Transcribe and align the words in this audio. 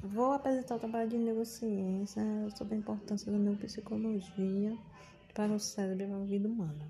Vou 0.00 0.32
apresentar 0.32 0.76
o 0.76 0.78
trabalho 0.78 1.10
de 1.10 1.18
neurociência 1.18 2.22
sobre 2.56 2.76
a 2.76 2.78
importância 2.78 3.32
da 3.32 3.38
neuropsicologia 3.38 4.78
para 5.34 5.52
o 5.52 5.58
cérebro 5.58 6.06
e 6.06 6.12
a 6.12 6.24
vida 6.24 6.48
humana. 6.48 6.87